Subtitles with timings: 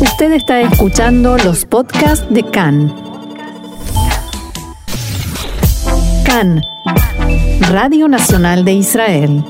[0.00, 2.94] Usted está escuchando los podcasts de CAN.
[6.26, 6.62] CAN,
[7.70, 9.42] Radio Nacional de Israel.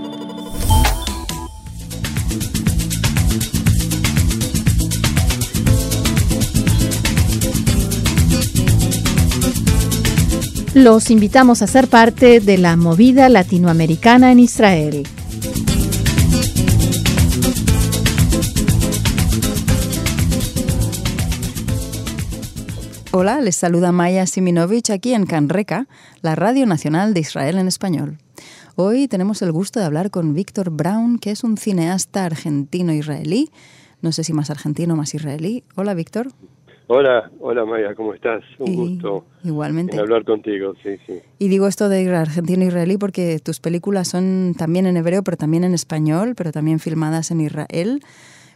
[10.74, 15.08] Los invitamos a ser parte de la movida latinoamericana en Israel.
[23.19, 25.87] Hola, les saluda Maya Siminovich aquí en Canreca,
[26.20, 28.19] la Radio Nacional de Israel en español.
[28.74, 33.48] Hoy tenemos el gusto de hablar con Víctor Brown, que es un cineasta argentino-israelí.
[34.02, 35.65] No sé si más argentino o más israelí.
[35.77, 36.29] Hola, Víctor.
[36.88, 38.43] Hola, hola Maya, ¿cómo estás?
[38.59, 39.95] Un Y- gusto igualmente.
[39.95, 41.15] en hablar contigo, sí, sí.
[41.38, 45.73] Y digo esto de argentino-israelí porque tus películas son también en hebreo, pero también en
[45.73, 48.02] español, pero también filmadas en Israel,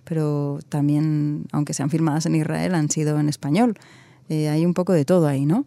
[0.04, 3.79] pero también, aunque sean filmadas en Israel, han sido en español.
[4.30, 5.64] Eh, hay un poco de todo ahí, ¿no?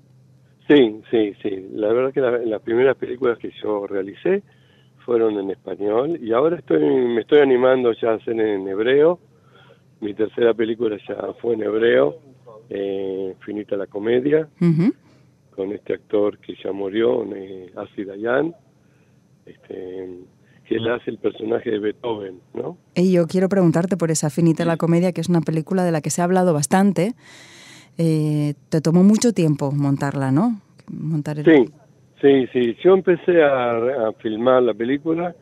[0.70, 1.68] Sí, sí, sí.
[1.74, 4.42] La verdad que la- las primeras películas que yo realicé
[5.06, 9.20] fueron en español y ahora estoy me estoy animando ya a hacer en hebreo.
[10.00, 12.18] Mi tercera película ya fue en hebreo,
[12.70, 14.94] eh, Finita la comedia, Ujú.
[15.54, 18.56] con este actor que ya murió, eh, Asi Dayan,
[19.46, 20.20] este,
[20.70, 22.78] que él hace el personaje de Beethoven, ¿no?
[22.96, 26.00] Y yo quiero preguntarte por esa Finita la comedia, que es una película de la
[26.00, 27.14] que se ha hablado bastante.
[27.98, 30.62] Eh, te tomó mucho tiempo montarla, ¿no?
[30.90, 31.46] Montar el...
[31.46, 31.66] Sí,
[32.22, 32.78] sí, sí.
[32.84, 33.72] Yo empecé a,
[34.08, 35.36] a filmar la película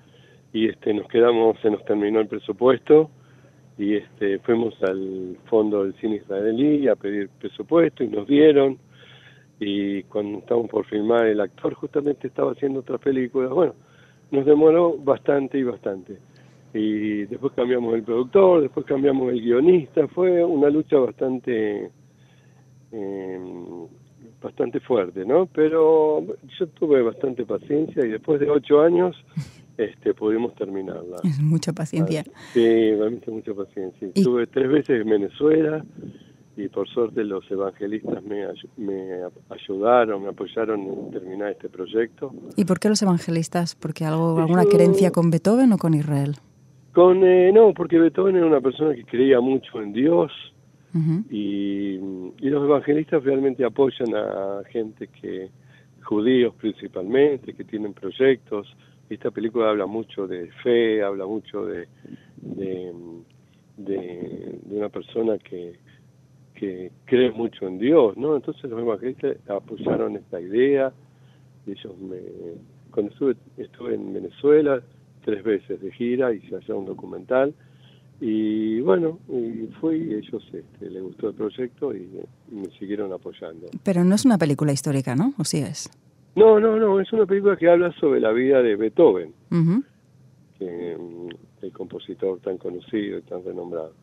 [0.54, 3.10] y este nos quedamos, se nos terminó el presupuesto
[3.78, 8.78] y este fuimos al fondo del cine israelí a pedir presupuesto y nos dieron
[9.60, 13.48] y cuando estábamos por filmar el actor justamente estaba haciendo otra película.
[13.48, 13.76] Bueno,
[14.32, 16.18] nos demoró bastante y bastante.
[16.74, 21.92] Y después cambiamos el productor, después cambiamos el guionista, fue una lucha bastante
[22.92, 23.40] eh,
[24.42, 25.46] bastante fuerte, ¿no?
[25.48, 26.24] Pero
[26.60, 29.16] yo tuve bastante paciencia y después de ocho años
[29.78, 31.18] este, pudimos terminarla.
[31.24, 32.24] Es mucha paciencia.
[32.54, 32.60] Sí,
[32.96, 34.08] realmente mucha paciencia.
[34.14, 35.84] Y- Estuve tres veces en Venezuela
[36.58, 38.46] y por suerte los evangelistas me,
[38.78, 42.34] me ayudaron, me apoyaron en terminar este proyecto.
[42.58, 43.76] ¿Y por qué los evangelistas?
[43.76, 46.36] ¿Porque algo, alguna querencia con Beethoven o con Israel?
[46.94, 50.32] Con eh, No, porque Beethoven era una persona que creía mucho en Dios
[51.30, 51.96] Y,
[52.40, 55.50] y los evangelistas realmente apoyan a gente que
[56.04, 58.76] judíos principalmente que tienen proyectos.
[59.10, 61.88] Esta película habla mucho de fe habla mucho de
[63.78, 65.80] de, una persona que
[66.56, 70.94] que cree mucho en Dios no entonces los evangelistas apoyaron esta idea.
[71.66, 72.18] Ellos me
[72.92, 74.82] cuando estuve estuve en Venezuela
[75.24, 77.54] tres veces de gira hice allá un documental
[78.24, 82.08] y bueno, y fui y ellos este, les gustó el proyecto y,
[82.52, 83.68] y me siguieron apoyando.
[83.84, 85.34] Pero no es una película histórica, ¿no?
[85.40, 85.90] ¿O sí es?
[86.36, 89.34] No, no, no, es una película que habla sobre la vida de Beethoven,
[90.60, 93.94] que, mm, el compositor tan conocido y tan renombrado.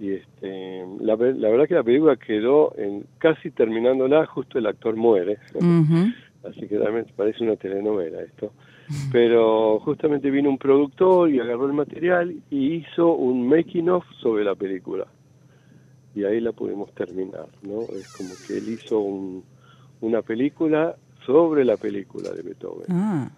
[0.00, 4.96] Y este, la, la verdad que la película quedó en casi terminándola, justo el actor
[4.96, 5.38] muere,
[6.42, 8.52] así que realmente parece una telenovela esto.
[9.12, 14.44] Pero justamente vino un productor y agarró el material y hizo un making of sobre
[14.44, 15.06] la película.
[16.14, 17.86] Y ahí la pudimos terminar, ¿no?
[17.96, 19.44] Es como que él hizo un-
[20.00, 20.96] una película
[21.26, 22.86] sobre la película de Beethoven.
[22.90, 23.30] Ah,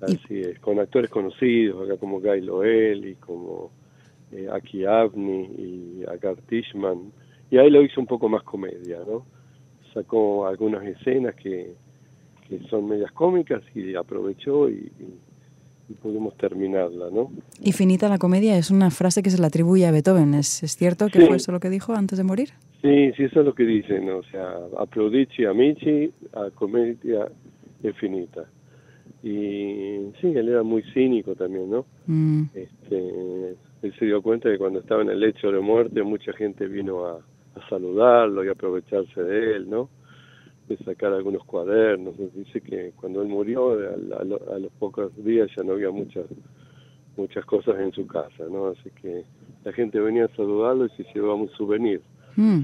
[0.00, 3.70] Y- Así es, con actores conocidos, acá como Guy Loel y como
[4.30, 7.10] eh, Aki Avni y Agar Tishman.
[7.50, 9.24] Y ahí lo hizo un poco más comedia, ¿no?
[9.94, 11.74] Sacó algunas escenas que,
[12.48, 15.18] que son medias cómicas y aprovechó y, y-
[15.90, 17.30] y pudimos terminarla, ¿no?
[17.62, 20.34] y finita la comedia es una frase que se le atribuye a Beethoven.
[20.34, 21.26] ¿Es, es cierto que Sí.
[21.26, 22.50] fue eso lo que dijo antes de morir?
[22.82, 27.28] Sí, sí, eso es lo que dicen, o sea, applaudici amici a comedia
[27.82, 28.44] infinita.
[29.22, 31.86] Y sí, él era muy cínico también, ¿no?
[32.06, 36.32] Mm, Este, él se dio cuenta que cuando estaba en el lecho de muerte mucha
[36.34, 39.88] gente vino a, a saludarlo y aprovecharse de él, ¿no?
[40.68, 42.14] De sacar algunos cuadernos.
[42.34, 46.26] Dice que cuando él murió, a, a a los pocos días ya no había muchas
[47.18, 48.68] muchas cosas en su casa, ¿no?
[48.68, 49.24] Así que
[49.64, 52.00] la gente venía a saludarlo y se llevaba un souvenir.
[52.36, 52.60] mm.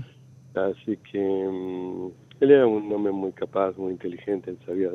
[0.55, 2.07] Así que mm,
[2.41, 4.91] él era un hombre muy capaz, muy inteligente, él sabía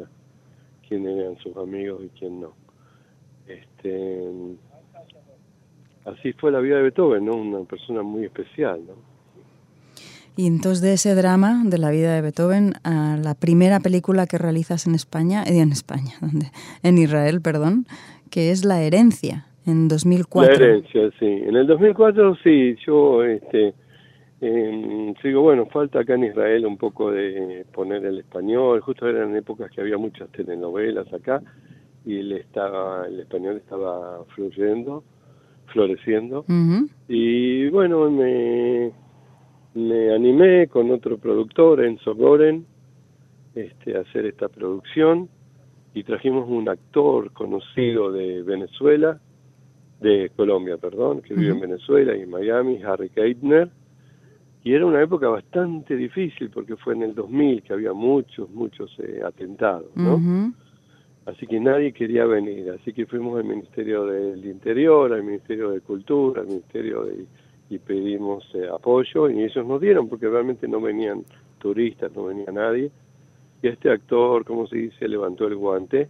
[0.87, 2.53] quién eran sus amigos y quién no.
[3.45, 4.55] Este, mm,
[6.05, 7.35] así fue la vida de Beethoven, ¿no?
[7.35, 8.93] Una persona muy especial, ¿no?
[10.39, 14.37] Y entonces de ese drama de la vida de Beethoven a la primera película que
[14.37, 16.13] realizas en España, eh, en España,
[16.81, 17.83] en Israel, perdón,
[18.31, 20.53] que es La herencia, en 2004.
[20.53, 21.25] La herencia, sí.
[21.25, 23.73] En el 2004, sí, yo este,
[24.39, 28.79] Eh, digo, bueno, falta acá en Israel un poco de poner el español.
[28.79, 31.41] Justo eran épocas que había muchas telenovelas acá
[32.05, 35.03] y el, estaba, el español estaba fluyendo,
[35.73, 36.45] floreciendo.
[37.09, 38.93] Y bueno, me,
[39.73, 42.65] me animé con otro productor, Enzo Goren,
[43.55, 45.29] este, a hacer esta producción
[45.93, 49.19] y trajimos un actor conocido de Venezuela,
[49.99, 53.69] de Colombia, perdón, que vive en Venezuela y en Miami, Harry Keitner,
[54.63, 58.93] y era una época bastante difícil porque fue en el 2000 que había muchos, muchos
[58.99, 60.53] eh, atentados, ¿no?
[61.25, 65.81] Así que nadie quería venir, así que fuimos al Ministerio del Interior, al Ministerio de
[65.81, 67.25] Cultura, al Ministerio de,
[67.69, 71.23] y pedimos eh, apoyo y ellos nos dieron porque realmente no venían
[71.59, 72.91] turistas, no venía nadie.
[73.61, 76.09] Y este actor, como se dice, levantó el guante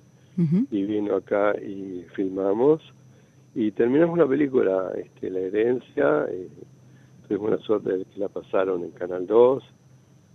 [0.72, 2.82] y vino acá y filmamos
[3.56, 6.48] y terminamos la película, este, La herencia, eh,
[7.28, 9.64] tuvimos la suerte de que la pasaron en Canal 2,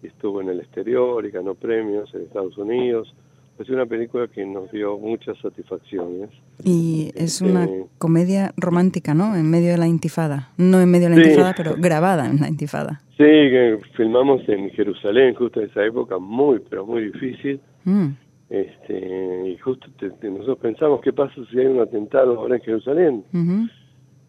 [0.03, 3.15] estuvo en el exterior y ganó premios en Estados Unidos.
[3.59, 6.31] Es una película que nos dio muchas satisfacciones.
[6.63, 9.35] Y es una este, comedia romántica, ¿no?
[9.37, 10.51] En medio de la intifada.
[10.57, 13.01] No en medio de la intifada, pero grabada en la intifada.
[13.17, 17.61] Sí, que filmamos en Jerusalén, justo en esa época, muy, pero muy difícil.
[17.85, 18.09] Mm.
[18.51, 19.87] Este, y justo
[20.23, 23.25] nosotros pensamos, ¿qué pasa si hay un atentado ahora en Jerusalén?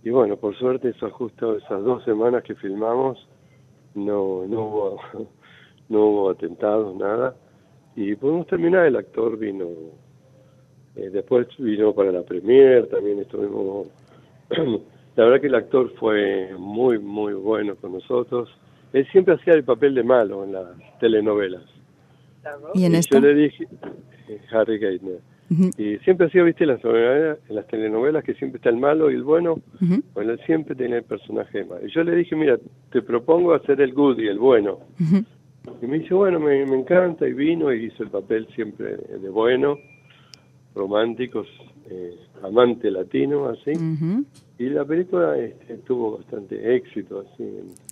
[0.04, 3.28] Y bueno, por suerte, eso justo esas dos semanas que filmamos,
[3.95, 5.00] no, no, hubo,
[5.89, 7.36] no hubo atentados, nada.
[7.95, 9.68] Y pudimos terminar, el actor vino,
[10.95, 13.88] eh, después vino para la premier, también estuvimos...
[15.15, 18.50] la verdad que el actor fue muy, muy bueno con nosotros.
[18.94, 20.68] Él siempre hacía el papel de malo en las
[21.00, 21.63] telenovelas.
[22.74, 23.68] ¿Y en Yo le dije,
[24.27, 25.19] eh, Harry Geithner.
[25.77, 29.24] Y siempre hacía, viste, las en las telenovelas que siempre está el malo y el
[29.24, 29.59] bueno.
[30.13, 31.86] Bueno, él siempre tenía el personaje de malo.
[31.86, 32.57] Y yo le dije, mira,
[32.92, 34.80] te propongo hacer el good y el bueno.
[35.81, 37.27] Y me dice, bueno, me, encanta.
[37.27, 39.77] Y vino y hizo el papel siempre de bueno,
[40.75, 41.44] romántico,
[41.89, 43.72] eh, amante latino, así.
[44.57, 47.44] Y la película este, tuvo bastante éxito, así.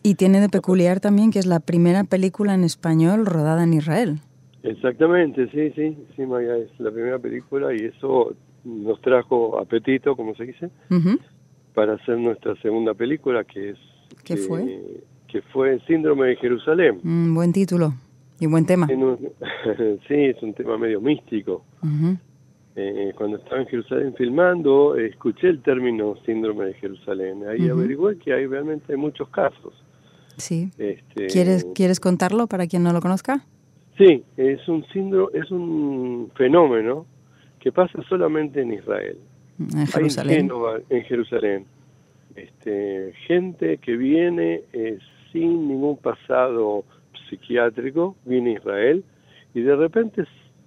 [0.04, 4.20] Y tiene de peculiar también que es la primera película en español rodada en Israel.
[4.64, 8.34] Exactamente, sí, sí, sí, es la primera película y eso
[8.64, 10.70] nos trajo apetito, como se dice,
[11.74, 13.78] para hacer nuestra segunda película, que es...
[14.24, 15.02] ¿Qué fue?
[15.28, 17.00] Que fue Síndrome de Jerusalén.
[17.04, 17.94] Un buen título
[18.40, 18.88] y buen tema.
[20.08, 21.66] sí, es un tema medio místico.
[22.76, 27.44] Eh, cuando estaba en Jerusalén filmando, escuché el término Síndrome de Jerusalén.
[27.48, 29.74] Ahí averigué que hay realmente muchos casos.
[30.38, 30.72] Sí.
[30.80, 33.46] Este, ¿Quieres, ¿Quieres contarlo para quien no lo conozca?
[33.98, 37.06] Sí, es un síndrome, es un fenómeno
[37.60, 39.18] que pasa solamente en Israel.
[39.60, 40.50] En Jerusalén.
[40.90, 41.66] en Jerusalén.
[42.36, 44.98] Este, gente que viene eh,
[45.32, 46.84] sin ningún pasado
[47.30, 49.04] psiquiátrico, viene a Israel
[49.54, 50.24] y de repente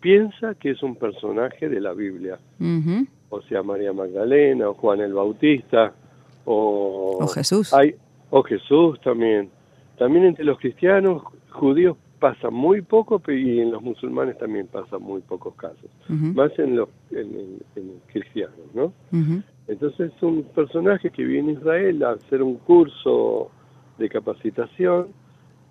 [0.07, 2.39] piensa que es un personaje de la Biblia.
[3.29, 5.93] O sea, María Magdalena, o Juan el Bautista,
[6.45, 7.75] o, o Jesús.
[7.75, 7.97] Hay,
[8.31, 9.51] o Jesús también.
[9.99, 15.23] También entre los cristianos, judíos pasa muy poco y en los musulmanes también pasa muy
[15.23, 17.59] pocos casos, más en los en,
[18.07, 18.93] cristianos, ¿no?
[19.67, 23.51] Entonces es un personaje que viene a Israel a hacer un curso
[23.99, 25.09] de capacitación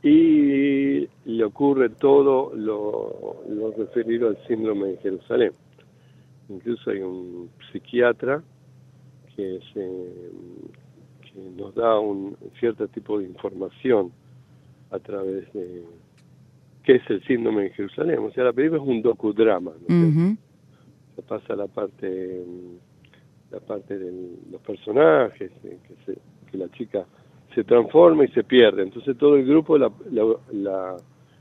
[0.05, 3.41] y le ocurre todo lo,
[3.75, 5.51] referido al síndrome de Jerusalén.
[6.47, 8.43] Incluso hay un psiquiatra
[9.35, 14.11] que, que nos da un cierto tipo de información
[14.91, 15.83] a través de
[16.83, 18.19] que es el síndrome de Jerusalén.
[18.19, 19.71] O sea, la película es un docudrama.
[21.15, 22.45] Se pasa la parte
[23.49, 24.11] la parte de
[24.51, 26.17] los personajes, eh, que,
[26.51, 27.07] que la chica
[27.55, 28.83] se transforma y se pierde.
[28.83, 30.97] Entonces todo el grupo la, la,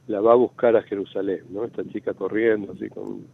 [0.06, 1.64] la, va a buscar a Jerusalén, ¿no?
[1.64, 3.26] Esta chica corriendo así con,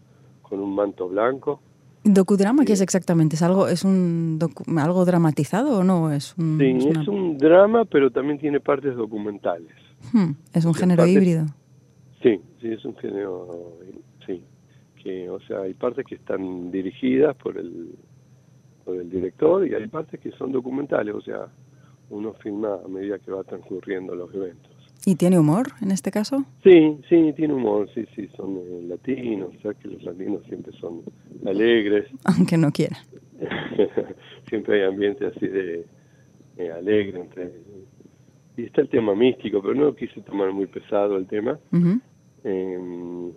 [0.42, 1.60] con un manto blanco.
[2.02, 3.36] ¿Docudrama qué es exactamente?
[3.36, 4.38] ¿Es algo, es un
[4.78, 6.10] algo dramatizado o no?
[6.10, 9.70] Es un, sí, es, un drama, pero también tiene partes documentales.
[10.14, 11.44] Hmm, es un género híbrido.
[12.22, 13.76] Sí, sí, es un género,
[14.26, 14.42] sí,
[15.02, 17.94] que, o sea, hay partes que están dirigidas por el,
[18.84, 21.48] por el director y hay partes que son documentales, o sea,
[22.10, 24.70] uno filma a medida que va transcurriendo los eventos.
[25.06, 26.44] ¿Y tiene humor en este caso?
[26.62, 30.72] Sí, sí, tiene humor, sí, sí, son eh, latinos, o sea que los latinos siempre
[30.78, 31.02] son
[31.46, 32.06] alegres.
[32.24, 33.00] Aunque no quieran.
[34.48, 35.86] siempre hay ambiente así de
[36.58, 37.52] eh, alegre entre...
[38.56, 41.58] Y está el tema místico, pero no quise tomar muy pesado el tema.
[42.44, 43.32] Eh,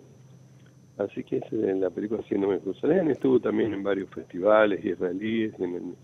[0.98, 3.10] así que es en la película Haciéndome Jerusalén.
[3.10, 5.94] Estuvo también en varios festivales israelíes, en,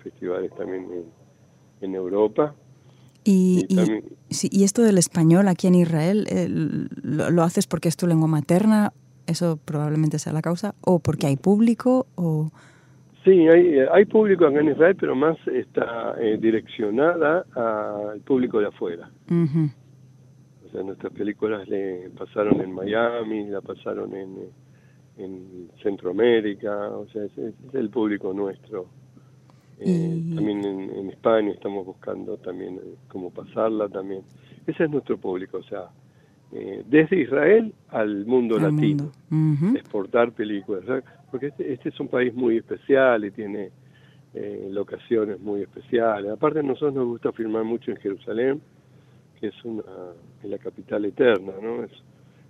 [0.00, 1.04] festivales también en,
[1.80, 2.54] Europa.
[3.24, 3.66] Y,
[4.30, 8.92] y, esto del español aquí en Israel, eh, lo, haces porque es tu lengua materna?
[9.26, 10.74] ¿Eso probablemente sea la causa?
[10.80, 12.06] ¿O porque hay público?
[12.14, 12.50] o
[13.24, 18.68] Sí, hay, hay público acá en Israel, pero más está eh, direccionada al público de
[18.68, 19.10] afuera.
[19.30, 24.36] O sea, nuestras películas le pasaron en Miami, la pasaron en,
[25.18, 28.86] en Centroamérica, o sea, es, el público nuestro.
[29.80, 34.22] Eh, también en, España estamos buscando también eh, cómo pasarla también.
[34.66, 35.88] Ese es nuestro público, o sea,
[36.52, 39.12] eh, desde Israel al mundo latino,
[39.74, 40.84] exportar películas,
[41.30, 43.70] porque este, este, es un país muy especial y tiene
[44.34, 46.32] eh, locaciones muy especiales.
[46.32, 48.60] Aparte a nosotros nos gusta filmar mucho en Jerusalén,
[49.38, 49.82] que es una
[50.42, 51.84] es la capital eterna, ¿no?
[51.84, 51.92] Es,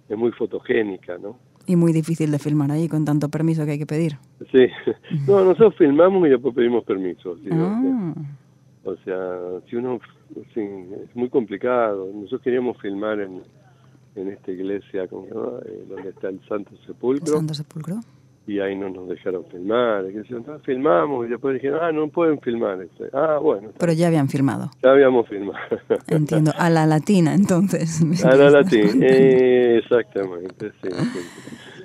[0.08, 1.36] es muy fotogénica, ¿no?
[1.68, 4.16] Y muy difícil de filmar ahí con tanto permiso que hay que pedir.
[4.50, 4.66] Sí,
[5.28, 7.36] no, nosotros filmamos y después pedimos permiso.
[7.52, 8.14] Ah.
[8.84, 10.00] O sea, si uno,
[10.54, 12.10] sí, es muy complicado.
[12.12, 13.42] Nosotros queríamos filmar en,
[14.16, 17.36] en esta iglesia eh, donde está el Santo Sepulcro.
[17.36, 18.00] Santo Sepulcro.
[18.48, 20.06] Y ahí no nos dejaron filmar.
[20.06, 22.80] Entonces, filmamos y después dijeron, ah, no pueden filmar.
[22.82, 23.04] Este".
[23.12, 23.70] Ah, bueno.
[23.78, 24.70] Pero ya habían filmado.
[24.82, 25.58] Ya habíamos filmado.
[26.08, 26.52] Entiendo.
[26.56, 28.02] A la latina, entonces.
[28.24, 30.88] A la latina, eh, exactamente, sí,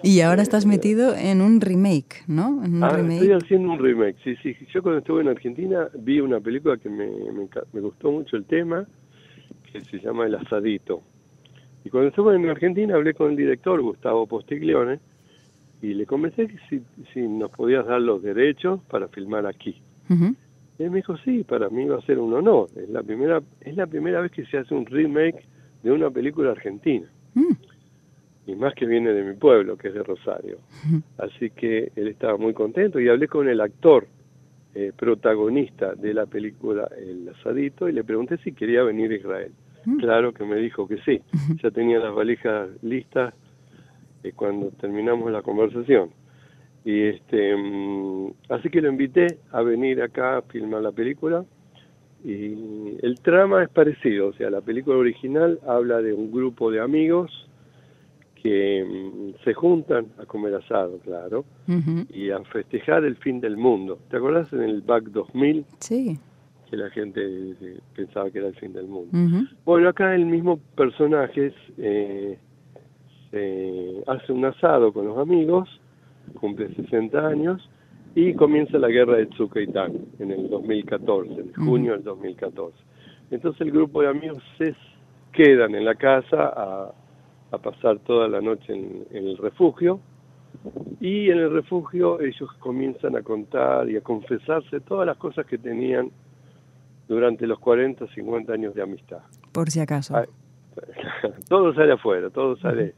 [0.03, 2.61] Y ahora estás metido en un remake, ¿no?
[2.81, 4.55] ah, estoy haciendo un remake, sí, sí.
[4.73, 8.45] Yo cuando estuve en Argentina vi una película que me, me, me gustó mucho el
[8.45, 8.87] tema,
[9.71, 11.03] que se llama El Asadito
[11.85, 14.99] y cuando estuve en Argentina hablé con el director, Gustavo Postiglione,
[15.83, 16.81] y le comenté si,
[17.13, 19.81] si nos podías dar los derechos para filmar aquí.
[20.09, 22.69] Y él me dijo, sí, para mí va a ser un honor.
[22.77, 25.43] Es la primera, es la primera vez que se hace un remake
[25.83, 27.05] de una película argentina.
[27.33, 27.51] Mm.
[28.47, 30.59] Y más que viene de mi pueblo, que es de Rosario.
[31.17, 34.07] Así que él estaba muy contento y hablé con el actor
[34.75, 39.51] eh, protagonista de la película El Asadito y le pregunté si quería venir a Israel.
[39.83, 39.97] Mm.
[39.97, 41.21] Claro que me dijo que sí.
[41.61, 43.33] Ya tenía las valijas listas
[44.23, 46.09] eh, cuando terminamos la conversación.
[46.85, 51.45] Y este, mm, así que lo invité a venir acá a filmar la película.
[52.23, 56.79] Y el trama es parecido, o sea, la película original habla de un grupo de
[56.79, 57.49] amigos
[58.41, 61.43] que mm, se juntan a comer asado, claro,
[62.09, 63.99] y a festejar el fin del mundo.
[64.09, 65.65] ¿Te acordás en el BAC 2000?
[65.79, 66.17] Sí
[66.73, 67.21] que la gente
[67.95, 69.15] pensaba que era el fin del mundo.
[69.63, 72.39] Bueno, acá el mismo personaje eh,
[74.07, 75.69] hace un asado con los amigos,
[76.39, 77.69] cumple 60 años
[78.15, 82.77] y comienza la guerra de Tsukeitán en el 2014, en junio del 2014.
[83.31, 84.75] Entonces el grupo de amigos se
[85.31, 86.93] quedan en la casa a,
[87.61, 89.99] pasar toda la noche en el refugio
[90.99, 95.57] y en el refugio ellos comienzan a contar y a confesarse todas las cosas que
[95.57, 96.11] tenían
[97.07, 99.19] durante los 40, 50 años de amistad.
[99.51, 100.15] Por si acaso.
[101.49, 102.95] todo sale afuera, todo sale.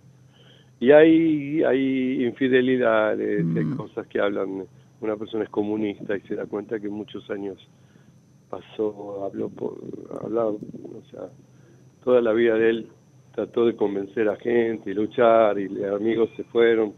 [0.86, 3.76] Y hay, hay infidelidades, hay mm.
[3.76, 4.68] cosas que hablan.
[5.02, 7.58] Una persona es comunista y se da cuenta que muchos años
[8.52, 9.80] pasó, habló, por,
[10.24, 11.30] hablaba, o sea,
[12.04, 12.88] toda la vida de él
[13.34, 16.94] trató de convencer a gente y luchar y amigos se fueron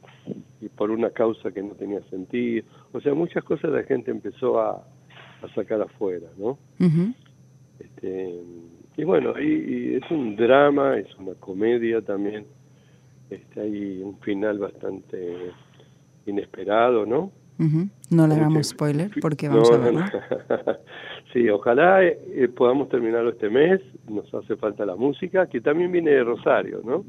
[0.60, 2.68] y por una causa que no tenía sentido.
[2.92, 4.86] O sea, muchas cosas la gente empezó a,
[5.42, 6.58] a sacar afuera, ¿no?
[7.80, 8.42] este,
[8.98, 12.48] y bueno, y, es un drama, es una comedia también.
[13.30, 15.52] Este, hay un final bastante
[16.26, 17.32] inesperado, ¿no?
[18.10, 20.02] No le hagamos spoiler porque vamos a verlo.
[21.34, 23.82] sí, ojalá eh, podamos terminarlo este mes.
[24.08, 27.04] Nos hace falta la música, que también viene de Rosario, ¿no?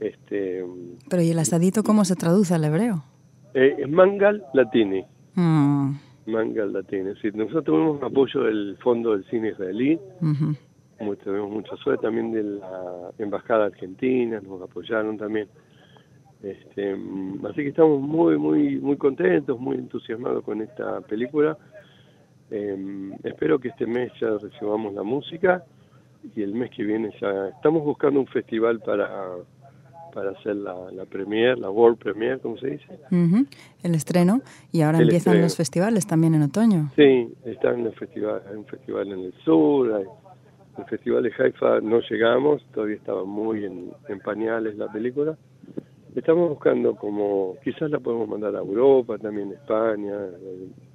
[0.00, 0.64] Este,
[1.10, 3.04] Pero ¿y el asadito cómo se traduce al hebreo?
[3.54, 5.04] Eh, es mangal latini.
[5.34, 5.94] Mm.
[6.26, 7.14] Manga Latina.
[7.22, 9.98] Sí, nosotros tuvimos apoyo del Fondo del Cine Israelí,
[10.98, 15.48] tuvimos mucha suerte también de la Embajada Argentina, nos apoyaron también.
[16.42, 16.96] Este,
[17.48, 21.56] así que estamos muy, muy, muy contentos, muy entusiasmados con esta película.
[22.50, 25.64] Em, espero que este mes ya recibamos la música
[26.34, 29.36] y el mes que viene ya estamos buscando un festival para
[30.16, 32.86] para hacer la, la premier, la World Premiere, ¿cómo se dice?
[33.82, 34.40] El estreno.
[34.72, 36.90] Y ahora empiezan los festivales también en otoño.
[36.96, 40.04] Sí, está en el festival, hay un festival en el sur, hay,
[40.78, 43.92] el festival de Haifa no llegamos, todavía estaba muy en,
[44.24, 45.36] pañales la película.
[46.14, 50.14] Estamos buscando como, quizás la podemos mandar a Europa, también a España,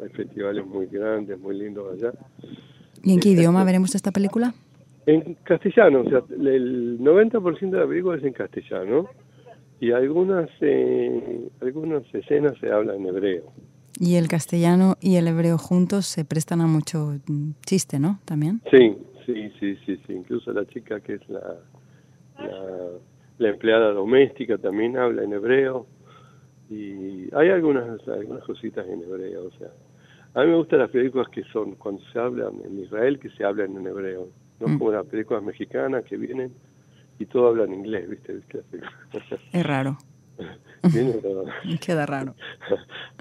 [0.02, 2.12] hay, festivales muy grandes, muy lindos allá.
[3.04, 4.54] ¿Y en qué idioma veremos esta película?
[5.06, 9.08] En castellano, o sea, el 90% de la película es en castellano
[9.80, 13.44] y algunas eh, algunas escenas se hablan en hebreo.
[14.00, 17.20] Y el castellano y el hebreo juntos se prestan a mucho
[17.66, 18.20] chiste, ¿no?
[18.26, 18.62] También.
[18.72, 18.96] Sí,
[19.34, 20.14] sí, Sí, sí, sí.
[20.14, 21.58] Incluso la chica que es la,
[23.38, 25.88] la, empleada doméstica también habla en hebreo.
[26.70, 29.70] Y hay algunas, algunas cositas en hebreo, o sea.
[30.34, 33.44] A mí me gustan las películas que son, cuando se hablan en Israel, que se
[33.44, 34.30] hablan en hebreo.
[34.62, 34.80] No mm.
[34.80, 36.54] como las películas mexicanas que vienen
[37.20, 38.40] y todo hablan inglés, ¿viste?
[39.52, 39.98] Es raro.
[41.82, 42.36] Queda raro.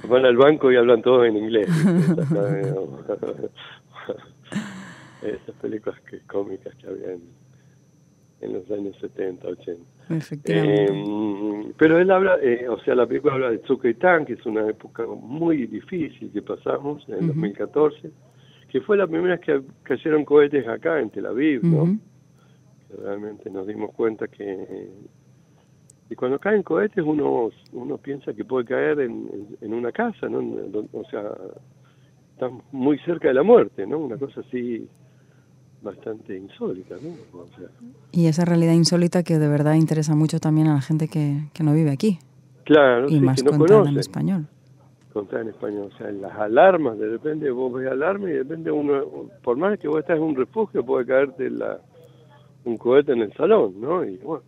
[0.08, 1.68] Van al banco y hablan todos en inglés.
[5.22, 9.82] Esas películas que, cómicas que había en, los años 70, 80.
[10.46, 14.66] Eh, pero él habla, eh, o sea, la película habla de Tzukeitán, que es una
[14.68, 18.10] época muy difícil que pasamos en el 2014,
[18.68, 21.98] que fue la primera vez que cayeron cohetes acá en Tel Aviv, ¿no?
[22.98, 24.88] realmente nos dimos cuenta que
[26.08, 30.38] y cuando caen cohetes uno uno piensa que puede caer en, en una casa, ¿no?
[30.92, 31.30] O sea,
[32.32, 33.98] está muy cerca de la muerte, ¿no?
[33.98, 34.88] Una cosa así
[35.82, 37.44] bastante insólita, ¿no?
[38.12, 41.62] y esa realidad insólita que de verdad interesa mucho también a la gente que, que
[41.62, 42.18] no vive aquí.
[42.64, 44.46] Claro, y más que no en español.
[45.12, 48.70] Contar en español, o sea, las alarmas, de repente vos ves alarma y de repente
[48.70, 51.80] uno, por más que vos estés en un refugio, puede caerte la,
[52.64, 54.04] un cohete en el salón, ¿no?
[54.04, 54.44] Y bueno,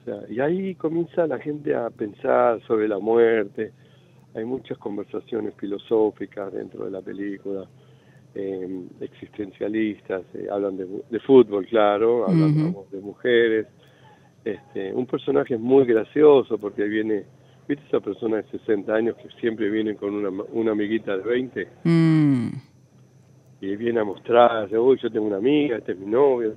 [0.00, 3.72] o sea, y ahí comienza la gente a pensar sobre la muerte,
[4.34, 7.66] hay muchas conversaciones filosóficas dentro de la película,
[8.38, 8.68] eh,
[9.00, 13.66] existencialistas, eh, hablan de, fútbol, claro, hablan de mujeres.
[14.44, 17.24] Este, un personaje muy gracioso porque viene,
[17.66, 21.68] ¿viste esa persona de 60 años que siempre viene con una, una amiguita de 20?
[21.84, 22.48] Mm.
[23.62, 26.52] Y viene a mostrar, uy, yo tengo una amiga, este es mi novia,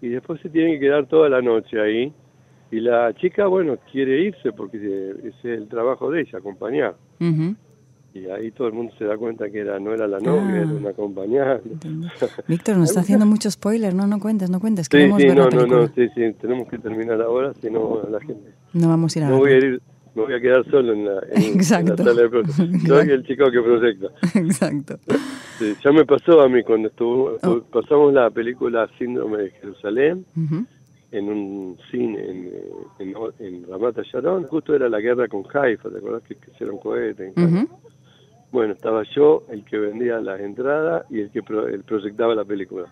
[0.00, 2.12] y después se tiene que quedar toda la noche ahí.
[2.70, 6.94] Y la chica, bueno, quiere irse porque ese es el trabajo de ella, acompañar
[8.14, 10.70] y ahí todo el mundo se da cuenta que era no era la novia, era
[10.70, 10.74] ah.
[10.74, 11.88] una acompañante.
[12.46, 15.66] Víctor, nos está haciendo mucho spoiler, no, no cuentes, no cuentes, sí, sí, no, no,
[15.66, 18.52] no, sí, sí, tenemos que terminar ahora, si no la gente...
[18.72, 19.82] No vamos a ir a no voy a ir,
[20.14, 21.96] me voy a quedar solo en la, en, Exacto.
[21.96, 22.28] sala de
[22.86, 24.06] Soy el chico que proyecta.
[24.38, 24.96] Exacto.
[25.58, 27.62] Sí, ya me pasó a mí cuando estuvo, oh.
[27.62, 30.24] pasamos la película Síndrome de Jerusalén,
[31.10, 32.52] en un cine en,
[33.00, 37.34] en, en Ramata Sharon, justo era la guerra con Haifa, ¿te acuerdas que, hicieron cohetes?
[38.54, 42.86] Bueno, estaba yo, el que vendía las entradas y el que el proyectaba la película.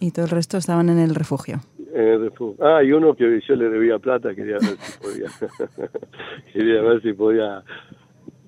[0.00, 1.60] Y todo el resto estaban en el refugio.
[1.94, 2.56] En el refugio.
[2.66, 5.28] Ah, y uno que yo le debía plata, quería ver si podía,
[6.52, 7.62] quería ver si podía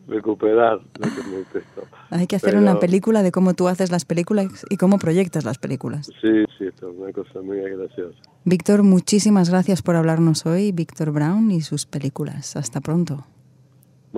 [0.09, 1.83] recuperar lo que me prestó.
[2.11, 5.59] Hay que hacer una película de cómo tú haces las películas y cómo proyectas las
[5.59, 6.07] películas.
[6.21, 8.19] Sí, sí, esto es una cosa muy graciosa.
[8.45, 12.57] Víctor, muchísimas gracias por hablarnos hoy, Víctor Brown y sus películas.
[12.57, 13.25] Hasta pronto.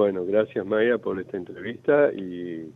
[0.01, 2.73] Bueno, gracias Maya por esta entrevista y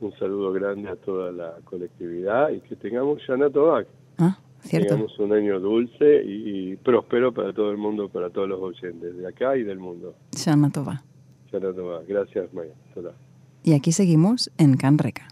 [0.00, 3.86] un saludo grande a toda la colectividad y que tengamos Shana Tobak.
[4.18, 4.88] Ah, cierto.
[4.88, 9.26] Tengamos un año dulce y, próspero para todo el mundo, para todos los oyentes de
[9.26, 10.14] acá y del mundo.
[10.32, 11.02] Shana Tobak.
[11.50, 12.06] Shana Tobak.
[12.06, 12.74] Gracias Maya.
[13.64, 15.26] Y aquí seguimos en Canreca.